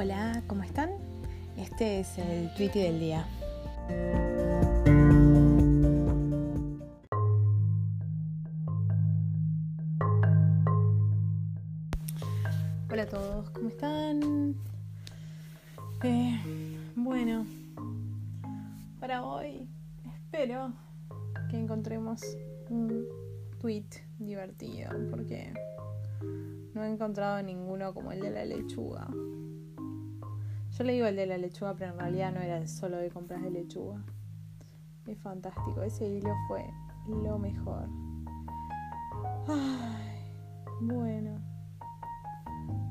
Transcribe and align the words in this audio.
Hola, 0.00 0.44
¿cómo 0.46 0.62
están? 0.62 0.90
Este 1.56 1.98
es 1.98 2.18
el 2.18 2.54
tweet 2.54 2.70
del 2.70 3.00
día. 3.00 3.26
Hola 12.88 13.02
a 13.02 13.06
todos, 13.06 13.50
¿cómo 13.50 13.70
están? 13.70 14.54
Eh, 16.04 16.40
bueno, 16.94 17.44
para 19.00 19.24
hoy 19.24 19.68
espero 20.06 20.74
que 21.50 21.58
encontremos 21.58 22.20
un 22.70 23.04
tweet 23.60 23.88
divertido 24.20 24.92
porque 25.10 25.52
no 26.72 26.84
he 26.84 26.88
encontrado 26.88 27.42
ninguno 27.42 27.92
como 27.92 28.12
el 28.12 28.20
de 28.20 28.30
la 28.30 28.44
lechuga. 28.44 29.08
Yo 30.78 30.84
le 30.84 30.92
digo 30.92 31.06
el 31.08 31.16
de 31.16 31.26
la 31.26 31.38
lechuga, 31.38 31.74
pero 31.74 31.90
en 31.90 31.98
realidad 31.98 32.32
no 32.32 32.40
era 32.40 32.64
solo 32.68 32.98
de 32.98 33.10
compras 33.10 33.42
de 33.42 33.50
lechuga. 33.50 34.00
Es 35.08 35.18
fantástico, 35.18 35.82
ese 35.82 36.06
hilo 36.06 36.32
fue 36.46 36.64
lo 37.08 37.36
mejor. 37.36 37.88
Ay, 39.48 40.30
bueno. 40.80 41.40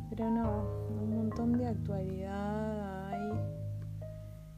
Pero 0.09 0.29
no, 0.29 0.63
un 0.89 1.15
montón 1.15 1.53
de 1.53 1.65
actualidad 1.65 3.07
hay. 3.07 3.31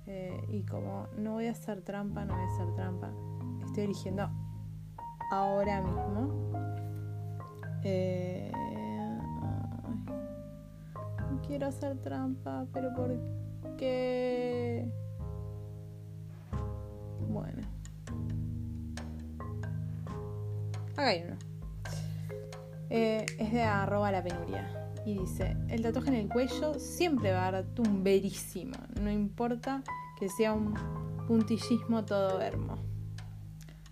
Eh, 0.07 0.41
y 0.49 0.63
como 0.63 1.05
no 1.15 1.33
voy 1.33 1.45
a 1.45 1.51
hacer 1.51 1.83
trampa, 1.83 2.25
no 2.25 2.33
voy 2.33 2.43
a 2.43 2.47
hacer 2.47 2.73
trampa. 2.73 3.11
Estoy 3.63 3.83
eligiendo 3.83 4.27
ahora 5.29 5.81
mismo. 5.81 6.48
Quiero 11.49 11.65
hacer 11.65 11.97
trampa, 11.97 12.67
pero 12.71 12.93
¿por 12.93 13.11
qué? 13.75 14.87
Bueno. 17.27 17.63
Acá 20.93 21.07
hay 21.07 21.23
uno. 21.25 21.35
Eh, 22.91 23.25
es 23.39 23.51
de 23.51 23.63
arroba 23.63 24.11
la 24.11 24.23
penuria. 24.23 24.93
Y 25.05 25.17
dice, 25.17 25.57
el 25.69 25.81
tatuaje 25.81 26.09
en 26.09 26.15
el 26.15 26.29
cuello 26.29 26.75
siempre 26.75 27.31
va 27.31 27.47
a 27.47 27.51
dar 27.51 27.65
tumberísimo. 27.65 28.75
No 29.01 29.09
importa 29.09 29.81
que 30.19 30.29
sea 30.29 30.53
un 30.53 30.75
puntillismo 31.27 32.05
todo 32.05 32.41
hermoso. 32.41 32.83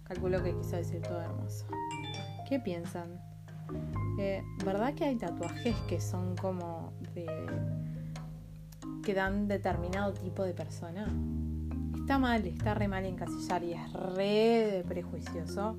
Calculo 0.03 0.43
que 0.43 0.55
quiso 0.55 0.75
decir 0.75 1.01
todo 1.01 1.21
hermoso. 1.21 1.65
¿Qué 2.47 2.59
piensan? 2.59 3.19
Eh, 4.19 4.43
¿Verdad 4.65 4.93
que 4.95 5.05
hay 5.05 5.15
tatuajes 5.15 5.75
que 5.87 6.01
son 6.01 6.35
como 6.35 6.91
de. 7.13 7.27
que 9.03 9.13
dan 9.13 9.47
determinado 9.47 10.13
tipo 10.13 10.43
de 10.43 10.53
persona? 10.53 11.07
Está 11.95 12.17
mal, 12.17 12.45
está 12.45 12.73
re 12.73 12.87
mal 12.87 13.05
encasillar 13.05 13.63
y 13.63 13.73
es 13.73 13.93
re 13.93 14.83
prejuicioso, 14.87 15.75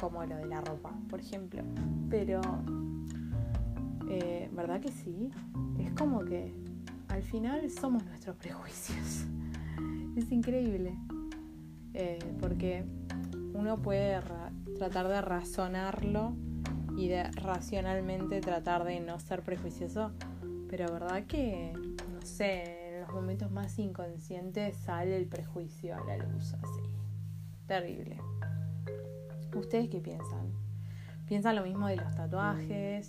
como 0.00 0.24
lo 0.24 0.36
de 0.36 0.46
la 0.46 0.60
ropa, 0.60 0.92
por 1.08 1.20
ejemplo. 1.20 1.62
Pero. 2.10 2.40
Eh, 4.10 4.48
¿Verdad 4.52 4.80
que 4.80 4.90
sí? 4.90 5.30
Es 5.78 5.92
como 5.92 6.24
que 6.24 6.52
al 7.08 7.22
final 7.22 7.70
somos 7.70 8.04
nuestros 8.04 8.36
prejuicios. 8.36 9.24
Es 10.16 10.32
increíble. 10.32 10.96
Eh, 11.94 12.18
porque 12.40 12.84
uno 13.54 13.76
puede 13.76 14.20
tratar 14.76 15.06
de 15.06 15.20
razonarlo 15.20 16.34
y 16.98 17.06
de 17.06 17.22
racionalmente 17.30 18.40
tratar 18.40 18.82
de 18.82 18.98
no 18.98 19.20
ser 19.20 19.42
prejuicioso, 19.42 20.10
pero 20.68 20.92
verdad 20.92 21.24
que, 21.26 21.72
no 22.12 22.20
sé, 22.22 22.96
en 22.96 23.02
los 23.02 23.12
momentos 23.12 23.52
más 23.52 23.78
inconscientes 23.78 24.76
sale 24.76 25.16
el 25.16 25.26
prejuicio 25.26 25.94
a 25.94 26.04
la 26.04 26.16
luz, 26.16 26.54
así. 26.54 26.82
Terrible. 27.68 28.18
¿Ustedes 29.54 29.88
qué 29.88 30.00
piensan? 30.00 30.52
¿Piensan 31.28 31.54
lo 31.54 31.62
mismo 31.62 31.86
de 31.86 31.96
los 31.96 32.12
tatuajes? 32.16 33.06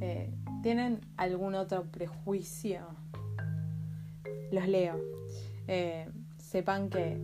Eh, 0.00 0.32
¿Tienen 0.62 1.02
algún 1.18 1.54
otro 1.54 1.84
prejuicio? 1.84 2.86
Los 4.50 4.66
leo. 4.66 4.98
Eh, 5.68 6.08
sepan 6.38 6.88
que 6.88 7.20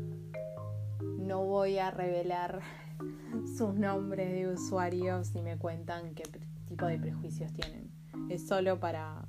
no 1.03 1.45
voy 1.45 1.79
a 1.79 1.91
revelar 1.91 2.61
sus 3.57 3.75
nombres 3.75 4.33
de 4.33 4.49
usuarios 4.53 5.35
y 5.35 5.43
me 5.43 5.57
cuentan 5.57 6.15
qué 6.15 6.25
tipo 6.67 6.87
de 6.87 6.99
prejuicios 6.99 7.53
tienen. 7.53 7.91
Es 8.29 8.47
solo 8.47 8.79
para 8.79 9.27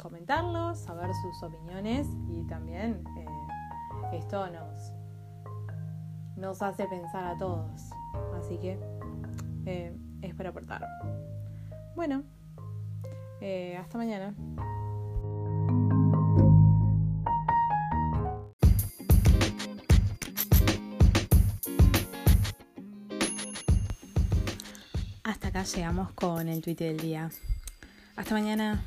comentarlos, 0.00 0.78
saber 0.78 1.10
sus 1.14 1.42
opiniones 1.42 2.06
y 2.28 2.46
también 2.46 3.04
eh, 3.18 3.26
esto 4.12 4.46
nos, 4.50 4.92
nos 6.36 6.62
hace 6.62 6.86
pensar 6.86 7.24
a 7.24 7.38
todos. 7.38 7.90
Así 8.38 8.58
que 8.58 8.78
eh, 9.66 9.96
es 10.22 10.34
para 10.34 10.50
aportar. 10.50 10.86
Bueno, 11.94 12.22
eh, 13.40 13.76
hasta 13.76 13.98
mañana. 13.98 14.34
Llegamos 25.64 26.10
con 26.12 26.48
el 26.48 26.62
tweet 26.62 26.76
del 26.76 26.96
día. 26.96 27.30
Hasta 28.16 28.34
mañana. 28.34 28.82